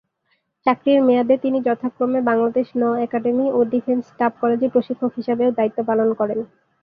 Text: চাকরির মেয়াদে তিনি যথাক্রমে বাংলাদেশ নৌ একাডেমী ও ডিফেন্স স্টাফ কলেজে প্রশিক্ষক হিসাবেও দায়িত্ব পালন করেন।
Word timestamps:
চাকরির 0.65 0.99
মেয়াদে 1.01 1.35
তিনি 1.37 1.57
যথাক্রমে 1.67 2.19
বাংলাদেশ 2.29 2.67
নৌ 2.75 2.93
একাডেমী 3.05 3.45
ও 3.51 3.69
ডিফেন্স 3.71 4.03
স্টাফ 4.09 4.33
কলেজে 4.41 4.67
প্রশিক্ষক 4.69 5.11
হিসাবেও 5.19 5.55
দায়িত্ব 5.57 5.79
পালন 5.89 6.09
করেন। 6.19 6.39